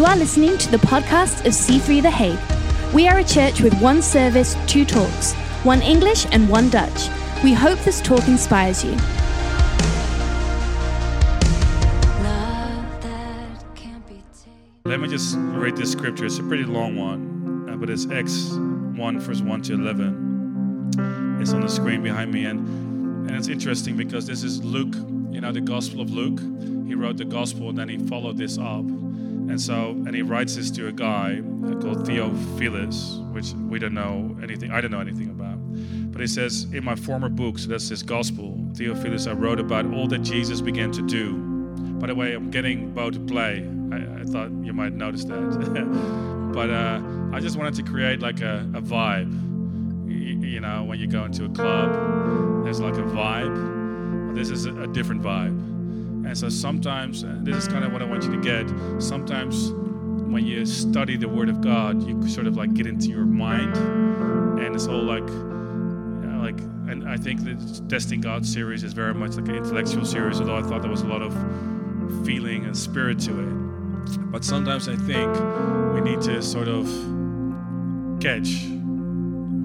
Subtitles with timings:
[0.00, 2.94] You are listening to the podcast of C3 The Hague.
[2.94, 7.10] We are a church with one service, two talks, one English and one Dutch.
[7.44, 8.92] We hope this talk inspires you.
[14.86, 16.24] Let me just read this scripture.
[16.24, 21.38] It's a pretty long one, uh, but it's Acts 1, verse 1 to 11.
[21.42, 22.46] It's on the screen behind me.
[22.46, 24.94] And, and it's interesting because this is Luke,
[25.30, 26.40] you know, the Gospel of Luke.
[26.86, 28.86] He wrote the Gospel and then he followed this up.
[29.50, 31.42] And so, and he writes this to a guy
[31.82, 35.58] called Theophilus, which we don't know anything, I don't know anything about.
[36.12, 39.86] But he says, in my former book, so that's his gospel, Theophilus, I wrote about
[39.92, 41.34] all that Jesus began to do.
[41.98, 43.68] By the way, I'm getting Bo to play.
[43.92, 46.50] I, I thought you might notice that.
[46.54, 49.32] but uh, I just wanted to create like a, a vibe.
[50.08, 51.92] You, you know, when you go into a club,
[52.62, 54.34] there's like a vibe.
[54.36, 55.79] This is a different vibe.
[56.30, 59.02] And so sometimes, uh, this is kind of what I want you to get.
[59.02, 63.24] Sometimes when you study the Word of God, you sort of like get into your
[63.24, 63.76] mind,
[64.60, 66.60] and it's all like, you know, like.
[66.88, 67.56] And I think the
[67.88, 71.02] Testing God series is very much like an intellectual series, although I thought there was
[71.02, 71.34] a lot of
[72.24, 74.30] feeling and spirit to it.
[74.30, 75.34] But sometimes I think
[75.94, 76.86] we need to sort of
[78.20, 78.66] catch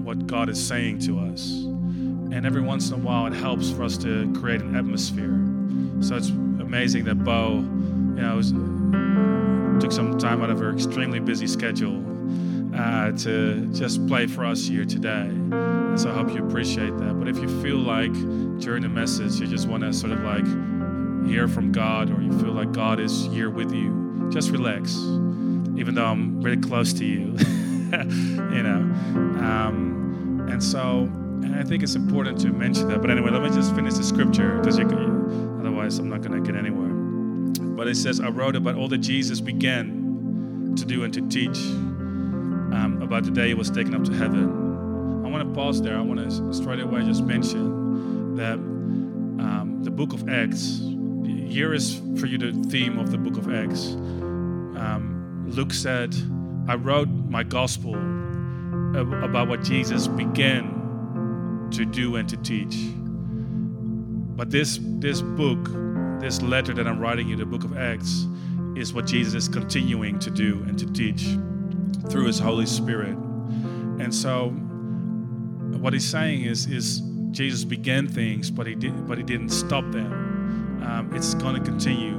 [0.02, 1.48] what God is saying to us.
[1.52, 5.40] And every once in a while, it helps for us to create an atmosphere.
[6.00, 6.32] So it's
[6.66, 8.50] amazing that Bo, you know, was,
[9.80, 12.04] took some time out of her extremely busy schedule
[12.74, 15.28] uh, to just play for us here today.
[15.28, 17.18] And so I hope you appreciate that.
[17.18, 18.12] But if you feel like
[18.58, 20.44] during the message you just want to sort of like
[21.28, 24.96] hear from God or you feel like God is here with you, just relax.
[25.76, 27.36] Even though I'm really close to you,
[28.56, 28.80] you know.
[29.40, 31.08] Um, and so
[31.42, 33.00] and I think it's important to mention that.
[33.00, 36.58] But anyway, let me just finish the scripture because otherwise I'm not going to get
[36.58, 36.92] anywhere.
[37.76, 41.58] But it says, I wrote about all that Jesus began to do and to teach
[41.58, 45.24] um, about the day he was taken up to heaven.
[45.24, 45.96] I want to pause there.
[45.96, 50.80] I want to straight away just mention that um, the book of Acts,
[51.24, 53.92] here is for you the theme of the book of Acts.
[53.92, 56.14] Um, Luke said,
[56.68, 57.94] I wrote my gospel
[58.96, 60.75] about what Jesus began
[61.72, 62.76] to do and to teach.
[64.36, 65.70] But this this book,
[66.20, 68.26] this letter that I'm writing you, the book of Acts,
[68.76, 71.36] is what Jesus is continuing to do and to teach
[72.10, 73.16] through his Holy Spirit.
[73.98, 74.50] And so
[75.80, 77.00] what he's saying is is
[77.30, 80.82] Jesus began things, but he did but he didn't stop them.
[80.82, 82.16] Um, it's going to continue.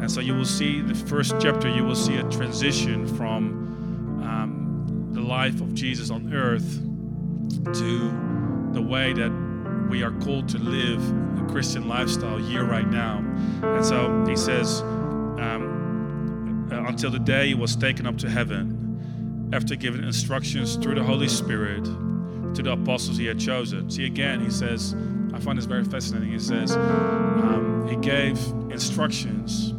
[0.00, 5.10] And so you will see the first chapter, you will see a transition from um,
[5.12, 6.80] the life of Jesus on earth
[7.74, 8.29] to
[8.72, 9.30] the way that
[9.88, 11.02] we are called to live
[11.40, 13.18] a Christian lifestyle here right now.
[13.62, 19.50] And so he says, um, uh, until the day he was taken up to heaven,
[19.52, 21.84] after giving instructions through the Holy Spirit
[22.54, 23.90] to the apostles he had chosen.
[23.90, 24.94] See, again, he says,
[25.32, 26.30] I find this very fascinating.
[26.30, 28.38] He says, um, he gave
[28.70, 29.70] instructions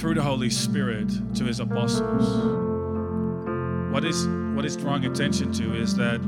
[0.00, 2.28] through the Holy Spirit to his apostles.
[3.92, 6.20] What is what is drawing attention to is that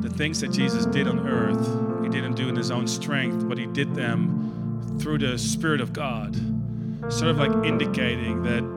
[0.00, 3.58] the things that Jesus did on earth, he didn't do in his own strength, but
[3.58, 6.34] he did them through the Spirit of God.
[7.08, 8.76] Sort of like indicating that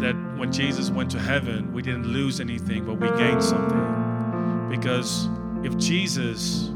[0.00, 4.68] that when Jesus went to heaven, we didn't lose anything, but we gained something.
[4.68, 5.28] Because
[5.62, 6.70] if Jesus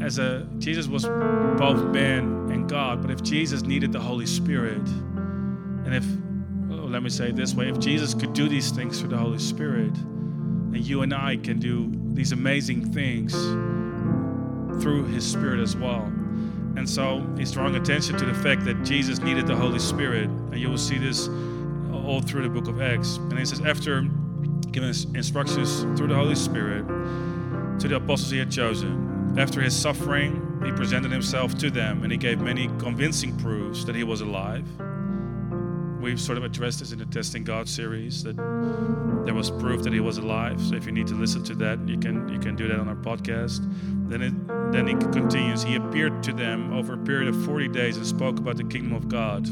[0.00, 4.86] as a Jesus was both man and God, but if Jesus needed the Holy Spirit,
[5.84, 6.04] and if
[6.70, 9.18] oh, let me say it this way, if Jesus could do these things through the
[9.18, 9.92] Holy Spirit,
[10.72, 13.32] and you and I can do these amazing things
[14.82, 16.12] through His Spirit as well.
[16.76, 20.28] And so he's drawing attention to the fact that Jesus needed the Holy Spirit.
[20.28, 21.28] And you will see this
[21.92, 23.16] all through the book of Acts.
[23.16, 24.02] And he says, after
[24.70, 26.86] giving instructions through the Holy Spirit
[27.80, 32.12] to the apostles he had chosen, after his suffering, he presented himself to them and
[32.12, 34.64] he gave many convincing proofs that he was alive
[36.00, 38.36] we've sort of addressed this in the Testing God series that
[39.24, 40.60] there was proof that he was alive.
[40.60, 42.88] So if you need to listen to that, you can you can do that on
[42.88, 43.60] our podcast.
[44.08, 45.62] Then it then he continues.
[45.62, 48.92] He appeared to them over a period of 40 days and spoke about the kingdom
[48.92, 49.48] of God.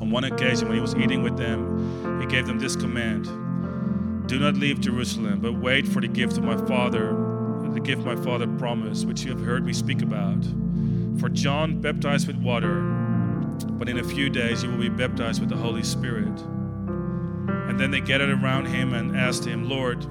[0.00, 3.24] On one occasion, when he was eating with them, he gave them this command:
[4.28, 7.16] Do not leave Jerusalem, but wait for the gift of my Father,
[7.72, 10.44] the gift my Father promised, which you have heard me speak about.
[11.18, 12.93] For John baptized with water
[13.78, 16.40] but in a few days you will be baptized with the Holy Spirit.
[17.68, 20.04] And then they gathered around him and asked him, Lord,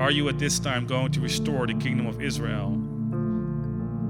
[0.00, 2.84] are you at this time going to restore the kingdom of Israel?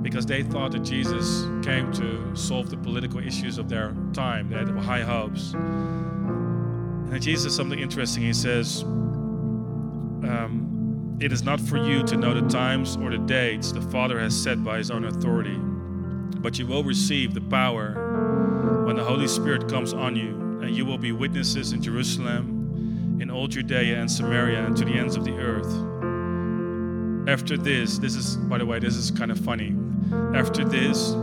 [0.04, 4.50] because they thought that Jesus came to solve the political issues of their time.
[4.50, 5.54] They had high hopes.
[5.54, 8.22] And Jesus says something interesting.
[8.22, 13.72] He says, um, It is not for you to know the times or the dates
[13.72, 15.56] the Father has set by his own authority,
[16.40, 17.94] but you will receive the power
[18.86, 23.30] when the Holy Spirit comes on you, and you will be witnesses in Jerusalem, in
[23.30, 25.68] all Judea and Samaria, and to the ends of the earth.
[27.28, 29.74] After this, this is, by the way, this is kind of funny.
[30.34, 31.14] After this,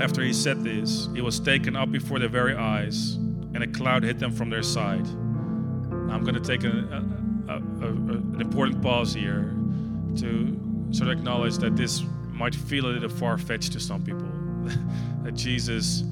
[0.00, 4.02] after he said this, he was taken up before their very eyes, and a cloud
[4.02, 5.06] hid them from their sight.
[5.06, 7.02] I'm going to take a,
[7.48, 9.54] a, a, an important pause here
[10.16, 12.02] to sort of acknowledge that this
[12.32, 14.28] might feel a little far fetched to some people.
[15.22, 16.02] that Jesus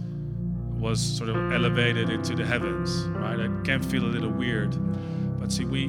[0.83, 3.39] was sort of elevated into the heavens, right?
[3.39, 4.77] It can feel a little weird.
[5.39, 5.85] But see, we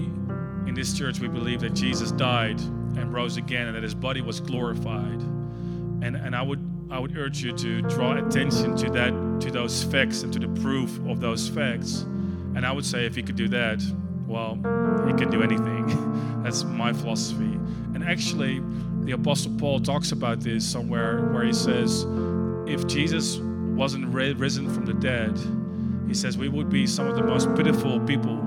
[0.68, 4.22] in this church, we believe that Jesus died and rose again and that his body
[4.22, 5.20] was glorified.
[6.02, 6.60] And, and I would
[6.92, 10.48] I would urge you to draw attention to that, to those facts and to the
[10.62, 12.04] proof of those facts.
[12.56, 13.82] And I would say if he could do that,
[14.28, 14.56] well,
[15.08, 16.42] he can do anything.
[16.44, 17.58] That's my philosophy.
[17.96, 18.62] And actually,
[19.02, 22.06] the Apostle Paul talks about this somewhere where he says,
[22.68, 23.40] if Jesus
[23.74, 25.38] wasn't risen from the dead,
[26.08, 28.40] he says we would be some of the most pitiful people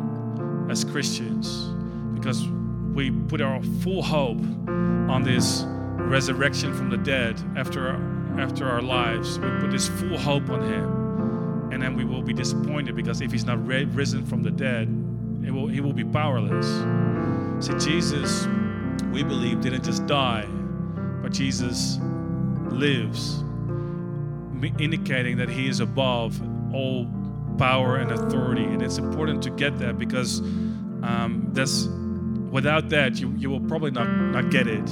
[0.71, 1.69] as Christians
[2.15, 2.49] because
[2.95, 4.39] we put our full hope
[5.09, 9.39] on this resurrection from the dead after our, after our lives.
[9.39, 13.31] We put this full hope on Him, and then we will be disappointed because if
[13.31, 14.89] He's not risen from the dead,
[15.51, 16.67] will, He will be powerless.
[17.65, 18.47] See, Jesus,
[19.13, 20.47] we believe, didn't just die,
[21.23, 21.99] but Jesus
[22.71, 23.43] lives,
[24.79, 26.41] indicating that He is above
[26.75, 27.07] all
[27.59, 28.65] power and authority.
[28.65, 31.87] And it's important to get that because um, that's
[32.51, 34.89] without that, you, you will probably not, not get it.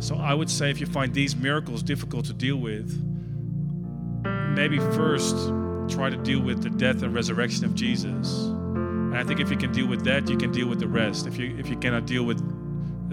[0.00, 2.90] So I would say if you find these miracles difficult to deal with,
[4.54, 5.36] maybe first
[5.88, 8.44] try to deal with the death and resurrection of Jesus.
[9.10, 11.26] And I think if you can deal with that, you can deal with the rest.
[11.26, 12.38] If you if you cannot deal with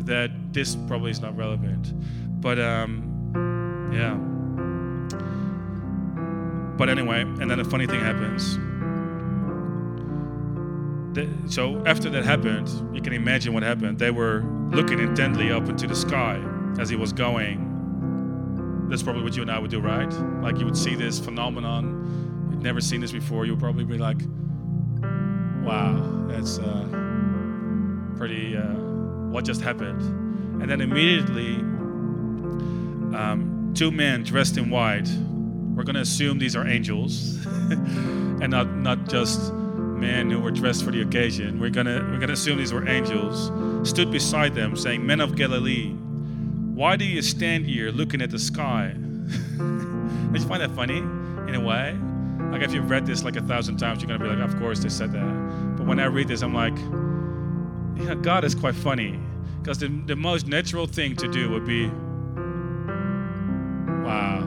[0.06, 1.92] that, this probably is not relevant.
[2.40, 4.37] But um, yeah.
[6.78, 8.58] But anyway, and then a funny thing happens
[11.48, 13.98] so after that happened, you can imagine what happened.
[14.00, 16.44] They were looking intently up into the sky
[16.80, 17.64] as he was going.
[18.90, 20.12] That's probably what you and I would do, right?
[20.42, 23.46] Like you would see this phenomenon, you'd never seen this before.
[23.46, 24.22] You would probably be like,
[25.64, 26.86] "Wow, that's uh,
[28.18, 28.56] pretty.
[28.56, 28.76] Uh,
[29.32, 30.02] what just happened?"
[30.62, 31.56] And then immediately,
[33.16, 35.10] um, two men dressed in white.
[35.78, 40.84] We're going to assume these are angels, and not not just men who were dressed
[40.84, 43.52] for the occasion, we're gonna we're gonna assume these were angels,
[43.88, 45.92] stood beside them, saying, Men of Galilee,
[46.74, 48.94] why do you stand here looking at the sky?
[49.58, 51.96] Did you find that funny in a way?
[52.52, 54.80] Like if you've read this like a thousand times, you're gonna be like, Of course
[54.80, 55.76] they said that.
[55.78, 56.78] But when I read this, I'm like,
[58.04, 59.20] yeah, God is quite funny.
[59.62, 61.88] Because the, the most natural thing to do would be,
[64.06, 64.47] Wow,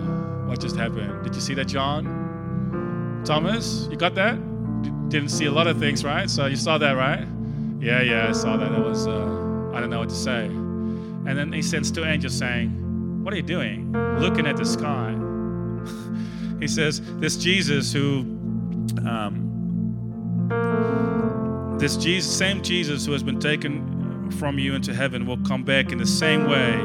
[0.51, 1.23] what just happened?
[1.23, 3.23] Did you see that, John?
[3.25, 4.37] Thomas, you got that?
[5.11, 6.31] didn't see a lot of things, right?
[6.31, 7.27] So you saw that, right?
[7.81, 8.73] Yeah, yeah, I saw that.
[8.73, 10.47] It was, uh, I don't know what to say.
[10.47, 12.71] And then he sends two angels saying,
[13.25, 13.93] What are you doing?
[14.19, 15.15] Looking at the sky.
[16.61, 18.21] he says, This Jesus who,
[19.07, 19.47] um,
[21.79, 25.93] this Jesus, same Jesus who has been taken from you into heaven will come back
[25.93, 26.77] in the same way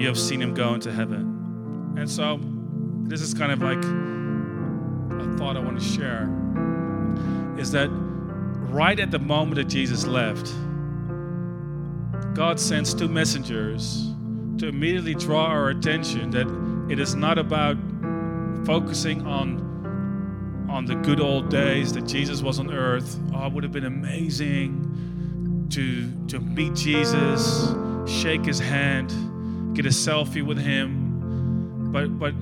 [0.00, 1.94] you have seen him go into heaven.
[1.96, 2.38] And so,
[3.08, 6.28] this is kind of like a thought I want to share
[7.58, 7.88] is that
[8.70, 10.52] right at the moment that Jesus left,
[12.34, 14.12] God sends two messengers
[14.58, 16.46] to immediately draw our attention that
[16.90, 17.76] it is not about
[18.64, 19.64] focusing on
[20.68, 23.18] on the good old days that Jesus was on earth.
[23.32, 27.72] Oh, it would have been amazing to to meet Jesus,
[28.06, 31.90] shake his hand, get a selfie with him.
[31.92, 32.34] But but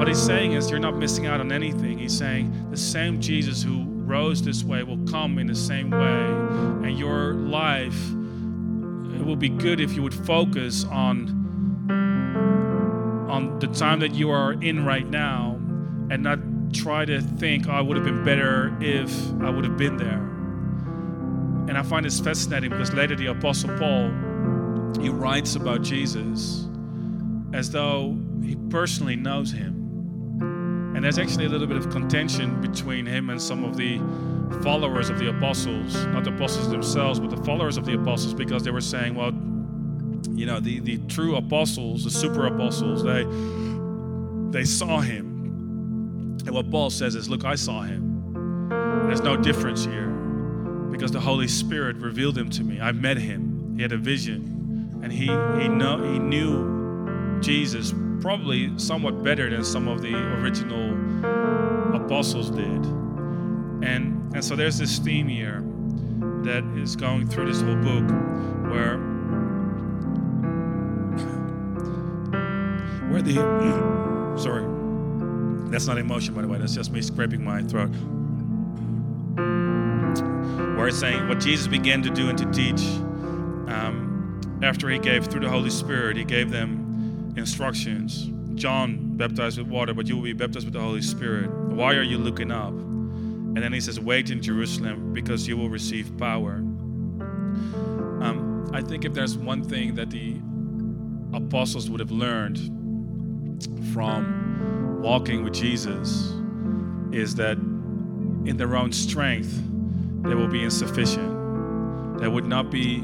[0.00, 1.98] what he's saying is you're not missing out on anything.
[1.98, 6.88] He's saying the same Jesus who rose this way will come in the same way.
[6.88, 8.08] And your life,
[9.14, 11.38] it will be good if you would focus on
[13.30, 15.56] on the time that you are in right now
[16.10, 16.38] and not
[16.72, 20.16] try to think oh, I would have been better if I would have been there.
[21.68, 24.08] And I find this fascinating because later the Apostle Paul
[24.98, 26.66] he writes about Jesus
[27.52, 29.79] as though he personally knows him.
[31.00, 33.96] And there's actually a little bit of contention between him and some of the
[34.62, 38.64] followers of the apostles, not the apostles themselves, but the followers of the apostles, because
[38.64, 39.32] they were saying, well,
[40.38, 43.24] you know, the, the true apostles, the super apostles, they
[44.50, 46.36] they saw him.
[46.44, 48.68] And what Paul says is, look, I saw him.
[49.06, 50.08] There's no difference here
[50.90, 52.78] because the Holy Spirit revealed him to me.
[52.78, 53.72] I met him.
[53.74, 55.00] He had a vision.
[55.02, 55.28] And he
[55.62, 60.94] he know he knew Jesus probably somewhat better than some of the original
[61.94, 62.84] apostles did.
[63.82, 65.64] And and so there's this theme here
[66.44, 68.08] that is going through this whole book
[68.70, 68.98] where
[73.10, 73.34] where the
[74.38, 74.64] sorry
[75.70, 77.90] that's not emotion by the way that's just me scraping my throat
[80.76, 82.82] where it's saying what jesus began to do and to teach
[83.68, 86.89] um, after he gave through the holy spirit he gave them
[87.36, 88.30] instructions.
[88.54, 91.50] John baptized with water but you will be baptized with the holy spirit.
[91.50, 92.72] Why are you looking up?
[92.72, 96.54] And then he says wait in jerusalem because you will receive power.
[98.22, 100.36] Um, i think if there's one thing that the
[101.32, 102.58] apostles would have learned
[103.92, 106.34] from walking with Jesus
[107.12, 109.62] is that in their own strength
[110.22, 112.18] they will be insufficient.
[112.18, 113.02] They would not be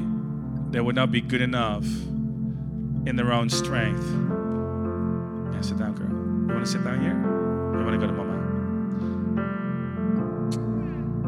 [0.69, 1.85] they would not be good enough
[3.07, 4.05] in their own strength.
[5.53, 6.09] Yeah, sit down, girl.
[6.09, 7.13] You want to sit down here?
[7.13, 8.35] You want to go to mama?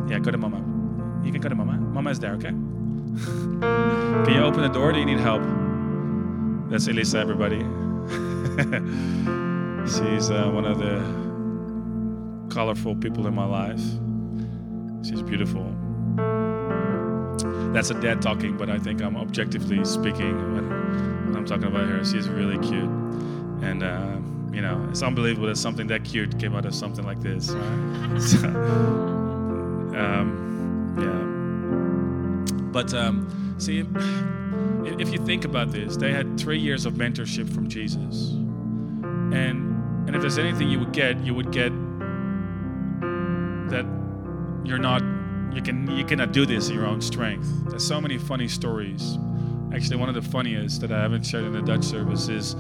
[0.09, 0.57] Yeah, go to mama.
[1.24, 1.77] You can go to mama.
[1.77, 2.50] Mama is there, okay?
[4.25, 4.91] can you open the door?
[4.91, 5.41] Do you need help?
[6.69, 7.59] That's Elisa, everybody.
[9.89, 11.00] She's uh, one of the
[12.53, 13.81] colorful people in my life.
[15.07, 15.63] She's beautiful.
[17.73, 20.35] That's a dad talking, but I think I'm objectively speaking
[21.35, 22.03] I'm talking about her.
[22.03, 22.89] She's really cute.
[23.61, 24.17] And, uh,
[24.51, 28.55] you know, it's unbelievable that something that cute came out of something like this, um,
[30.97, 31.25] yeah.
[32.71, 33.85] But, um, see,
[34.99, 38.31] if you think about this, they had three years of mentorship from Jesus.
[39.31, 39.69] And
[40.07, 41.71] and if there's anything you would get, you would get
[43.69, 43.85] that
[44.65, 45.03] you're not
[45.53, 47.48] you can you cannot do this in your own strength.
[47.70, 49.18] There's so many funny stories.
[49.74, 52.56] Actually, one of the funniest that I haven't shared in the Dutch service is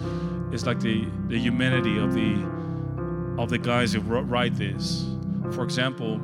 [0.51, 2.33] is like the the humanity of the
[3.37, 5.05] of the guys who write this.
[5.51, 6.19] For example,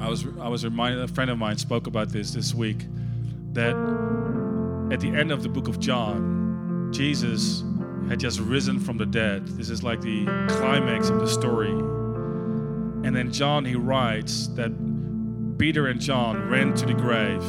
[0.00, 2.86] I was I was reminded a friend of mine spoke about this this week
[3.52, 3.74] that
[4.92, 7.62] at the end of the book of John, Jesus
[8.08, 9.46] had just risen from the dead.
[9.48, 11.70] This is like the climax of the story.
[11.70, 14.72] And then John, he writes that
[15.58, 17.42] Peter and John ran to the grave.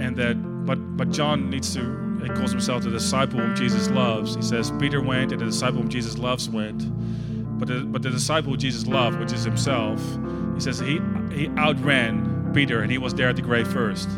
[0.00, 4.36] And that, but, but John needs to, he calls himself the disciple whom Jesus loves.
[4.36, 6.88] He says, Peter went and the disciple whom Jesus loves went.
[7.58, 10.00] But the, but the disciple Jesus loved, which is himself,
[10.54, 11.00] he says he,
[11.32, 14.08] he outran Peter and he was there at the grave first.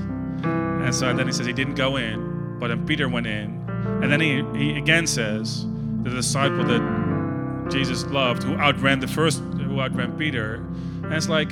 [0.43, 3.61] And so and then he says he didn't go in, but then Peter went in
[4.03, 5.67] and then he, he again says,
[6.03, 10.57] the disciple that Jesus loved, who outran the first, who outran Peter.
[11.05, 11.51] And it's like,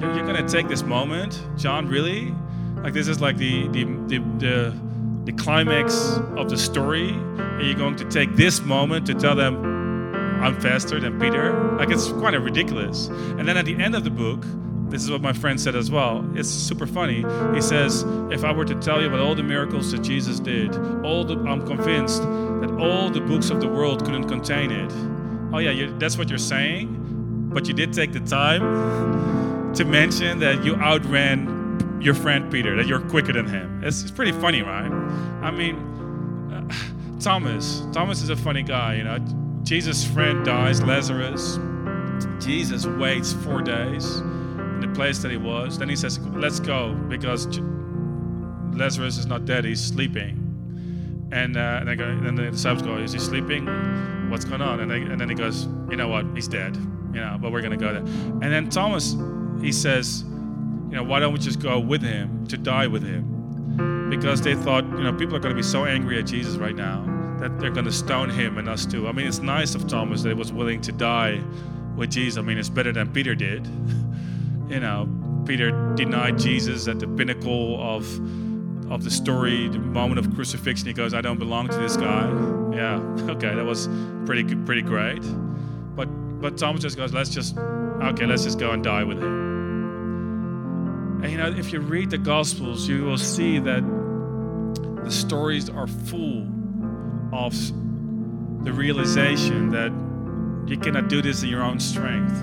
[0.00, 2.34] you're, you're going to take this moment, John, really?
[2.76, 4.80] Like, this is like the, the, the, the,
[5.24, 7.10] the climax of the story.
[7.10, 11.76] And you're going to take this moment to tell them, I'm faster than Peter.
[11.76, 13.08] Like, it's kind of ridiculous.
[13.08, 14.44] And then at the end of the book,
[14.90, 16.24] this is what my friend said as well.
[16.34, 17.24] It's super funny.
[17.54, 20.74] He says, if I were to tell you about all the miracles that Jesus did,
[21.04, 24.92] all the, I'm convinced that all the books of the world couldn't contain it.
[25.52, 28.62] Oh yeah, that's what you're saying, but you did take the time
[29.78, 33.80] to mention that you outran your friend Peter, that you're quicker than him.
[33.84, 34.90] It's, it's pretty funny, right?
[35.40, 35.76] I mean,
[36.52, 37.84] uh, Thomas.
[37.92, 39.18] Thomas is a funny guy, you know.
[39.62, 41.60] Jesus' friend dies, Lazarus.
[42.44, 45.78] Jesus waits four days in the place that he was.
[45.78, 47.46] Then he says, Let's go, because
[48.76, 50.44] Lazarus is not dead, he's sleeping.
[51.30, 53.66] And, uh, and, go, and the disciples go, Is he sleeping?
[54.28, 54.80] What's going on?
[54.80, 56.26] And, they, and then he goes, You know what?
[56.34, 56.76] He's dead.
[57.12, 58.02] You know, but we're going to go there.
[58.02, 59.14] And then Thomas,
[59.60, 64.08] he says, You know, why don't we just go with him to die with him?
[64.10, 66.74] Because they thought, you know, people are going to be so angry at Jesus right
[66.74, 67.04] now
[67.38, 69.06] that they're going to stone him and us too.
[69.06, 71.42] I mean, it's nice of Thomas that he was willing to die
[71.96, 72.38] with Jesus.
[72.38, 73.66] I mean, it's better than Peter did.
[74.68, 75.08] you know,
[75.46, 78.04] Peter denied Jesus at the pinnacle of
[78.90, 80.86] of the story, the moment of crucifixion.
[80.86, 82.26] He goes, "I don't belong to this guy."
[82.74, 82.96] Yeah,
[83.32, 83.88] okay, that was
[84.24, 85.22] pretty pretty great.
[85.94, 86.06] But
[86.40, 89.47] but Thomas just goes, "Let's just okay, let's just go and die with him."
[91.22, 93.82] And you know, if you read the Gospels, you will see that
[95.04, 96.46] the stories are full
[97.32, 97.54] of
[98.64, 99.90] the realization that
[100.70, 102.36] you cannot do this in your own strength.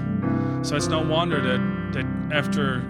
[0.65, 2.83] So it's no wonder that that after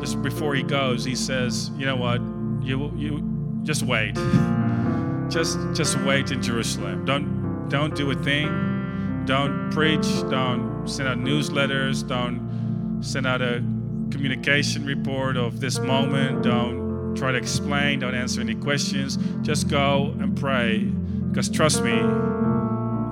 [0.00, 2.20] just before he goes, he says, "You know what?
[2.60, 4.14] You you just wait.
[5.30, 7.04] just just wait in Jerusalem.
[7.04, 9.22] Don't don't do a thing.
[9.24, 10.06] Don't preach.
[10.28, 12.06] Don't send out newsletters.
[12.06, 13.62] Don't send out a
[14.10, 16.42] communication report of this moment.
[16.42, 18.00] Don't try to explain.
[18.00, 19.18] Don't answer any questions.
[19.42, 20.84] Just go and pray.
[21.28, 21.96] Because trust me,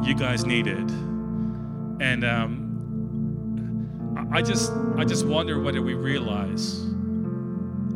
[0.06, 0.90] you guys need it.
[2.00, 2.66] And um,
[4.32, 6.84] I just I just wonder whether we realize.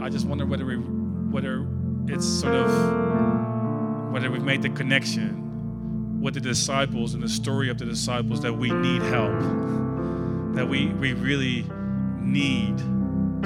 [0.01, 1.67] I just wonder whether we whether
[2.07, 7.79] it's sort of whether we've made the connection with the disciples and the story of
[7.79, 9.39] the disciples that we need help.
[10.55, 11.65] That we we really
[12.21, 12.79] need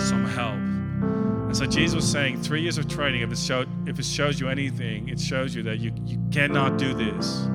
[0.01, 0.55] some help.
[0.55, 4.41] And so Jesus was saying, three years of training, if it, showed, if it shows
[4.41, 7.49] you anything, it shows you that you, you cannot do this.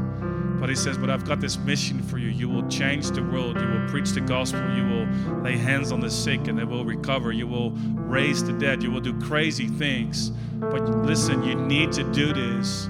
[0.59, 2.27] But he says, But I've got this mission for you.
[2.27, 3.59] You will change the world.
[3.59, 4.59] You will preach the gospel.
[4.75, 7.31] You will lay hands on the sick and they will recover.
[7.31, 8.83] You will raise the dead.
[8.83, 10.31] You will do crazy things.
[10.59, 12.89] But listen, you need to do this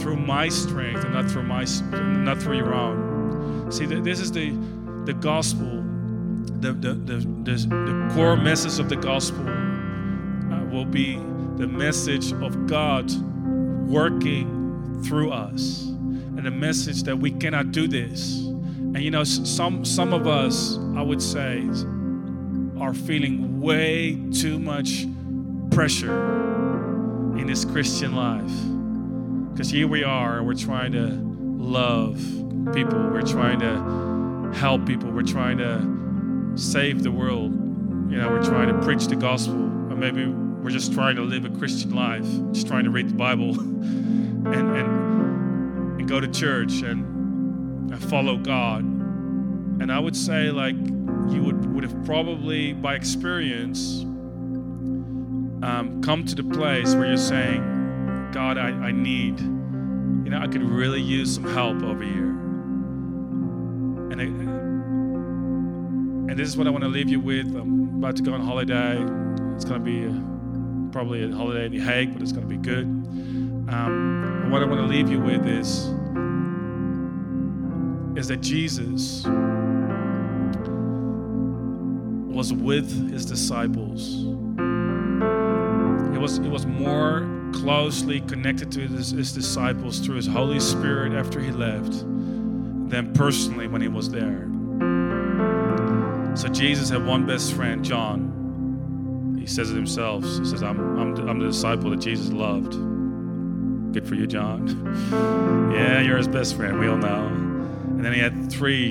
[0.00, 3.70] through my strength and not through my not through your own.
[3.70, 4.50] See, this is the
[5.04, 5.75] the gospel
[6.46, 11.16] the, the, the, the, core message of the gospel uh, will be
[11.56, 13.10] the message of God
[13.88, 18.38] working through us and the message that we cannot do this.
[18.38, 21.68] And you know, some some of us, I would say,
[22.80, 25.06] are feeling way too much
[25.70, 26.36] pressure
[27.38, 28.52] in this Christian life.
[29.52, 31.08] Because here we are, we're trying to
[31.62, 32.16] love
[32.74, 35.95] people, we're trying to help people, we're trying to
[36.56, 37.52] save the world.
[38.10, 41.44] You know, we're trying to preach the gospel, or maybe we're just trying to live
[41.44, 46.82] a Christian life, just trying to read the Bible and, and, and go to church
[46.82, 48.82] and, and follow God.
[48.82, 54.02] And I would say, like, you would, would have probably, by experience,
[55.62, 60.46] um, come to the place where you're saying, God, I, I need, you know, I
[60.46, 62.30] could really use some help over here.
[64.10, 64.65] And it,
[66.28, 67.54] and this is what I want to leave you with.
[67.54, 68.96] I'm about to go on holiday.
[69.54, 72.52] It's going to be a, probably a holiday in The Hague, but it's going to
[72.52, 72.84] be good.
[72.84, 75.86] Um, what I want to leave you with is,
[78.18, 79.24] is that Jesus
[82.34, 84.24] was with his disciples.
[86.12, 91.12] He was, he was more closely connected to his, his disciples through his Holy Spirit
[91.12, 91.92] after he left
[92.90, 94.48] than personally when he was there.
[96.36, 99.36] So Jesus had one best friend, John.
[99.40, 100.22] He says it himself.
[100.22, 102.72] He says, I'm, I'm, the, I'm the disciple that Jesus loved.
[103.94, 104.66] Good for you, John.
[105.74, 106.78] yeah, you're his best friend.
[106.78, 107.26] We all know.
[107.26, 108.90] And then he had three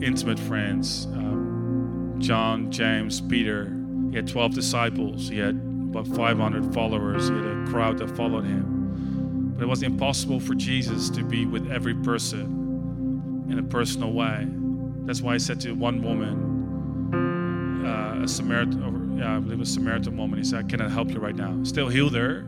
[0.00, 3.76] intimate friends um, John, James, Peter.
[4.10, 5.28] He had 12 disciples.
[5.28, 7.28] He had about 500 followers.
[7.28, 9.54] He had a crowd that followed him.
[9.56, 14.46] But it was impossible for Jesus to be with every person in a personal way.
[15.06, 16.53] That's why he said to one woman,
[17.86, 20.38] a Samaritan, yeah, I believe a Samaritan woman.
[20.38, 21.58] He said, I cannot help you right now.
[21.64, 22.42] Still healed her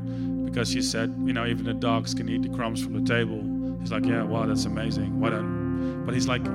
[0.44, 3.42] because she said, you know, even the dogs can eat the crumbs from the table.
[3.80, 5.20] He's like, yeah, wow, that's amazing.
[5.20, 6.46] What a, but he's like,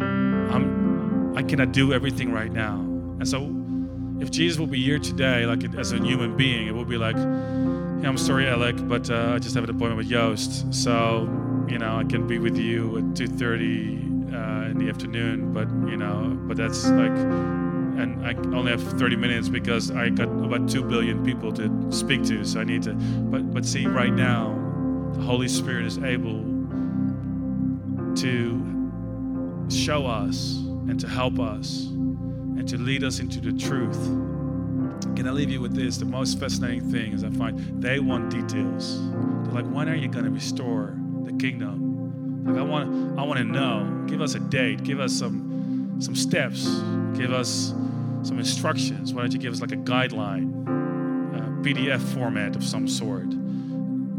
[0.00, 2.74] I'm, I cannot do everything right now.
[2.74, 3.54] And so,
[4.20, 7.16] if Jesus will be here today, like as a human being, it will be like,
[7.16, 11.28] I'm sorry, Alec, but uh, I just have an appointment with Joost, so
[11.68, 15.52] you know I can be with you at 2:30 uh, in the afternoon.
[15.52, 17.12] But you know, but that's like
[18.00, 22.24] and I only have 30 minutes because I got about 2 billion people to speak
[22.24, 22.94] to, so I need to.
[22.94, 24.56] But, but see, right now,
[25.14, 26.40] the Holy Spirit is able
[28.16, 30.56] to show us
[30.88, 34.02] and to help us and to lead us into the truth.
[35.16, 35.98] Can I leave you with this?
[35.98, 39.00] The most fascinating thing is I find they want details.
[39.44, 42.44] They're like, when are you going to restore the kingdom?
[42.44, 44.04] Like I want, I want to know.
[44.06, 44.82] Give us a date.
[44.82, 46.64] Give us some, some steps.
[47.14, 47.74] Give us
[48.22, 49.14] some instructions.
[49.14, 50.66] Why don't you give us like a guideline,
[51.34, 53.28] uh, a PDF format of some sort,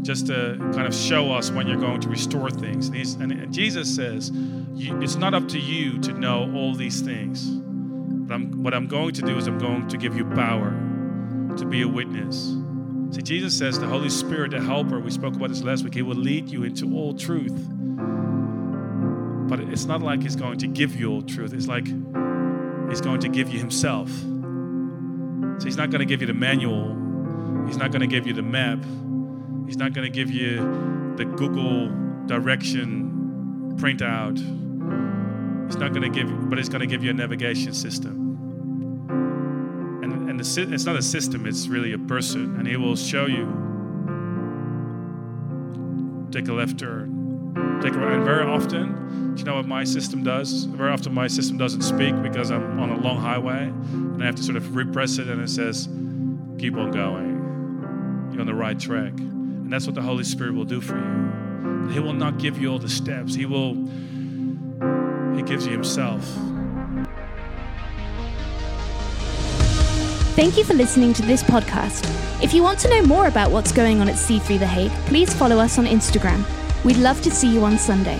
[0.02, 2.88] just to kind of show us when you're going to restore things.
[2.88, 4.32] And, and Jesus says,
[4.74, 7.46] it's not up to you to know all these things.
[7.46, 10.70] But I'm, what I'm going to do is I'm going to give you power
[11.56, 12.56] to be a witness.
[13.14, 16.02] See, Jesus says the Holy Spirit, the helper, we spoke about this last week, he
[16.02, 17.52] will lead you into all truth.
[19.48, 21.52] But it's not like he's going to give you all truth.
[21.52, 21.86] It's like
[22.92, 24.10] He's going to give you Himself.
[24.10, 26.94] So He's not going to give you the manual,
[27.66, 28.84] He's not going to give you the map,
[29.64, 31.88] He's not going to give you the Google
[32.26, 34.36] direction printout.
[35.66, 39.08] He's not going to give you, but He's going to give you a navigation system.
[40.02, 42.56] And, and the, it's not a system, it's really a person.
[42.58, 43.46] And He will show you
[46.30, 47.21] take a left turn,
[47.84, 50.64] And very often, do you know what my system does?
[50.64, 54.36] Very often, my system doesn't speak because I'm on a long highway and I have
[54.36, 55.88] to sort of repress it and it says,
[56.58, 58.30] keep on going.
[58.30, 59.12] You're on the right track.
[59.18, 61.88] And that's what the Holy Spirit will do for you.
[61.90, 63.74] He will not give you all the steps, He will,
[65.34, 66.22] He gives you Himself.
[70.36, 72.08] Thank you for listening to this podcast.
[72.42, 75.34] If you want to know more about what's going on at C3 The Hague, please
[75.34, 76.44] follow us on Instagram.
[76.84, 78.18] We'd love to see you on Sunday.